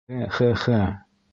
Хе-хе-хе... 0.09 0.81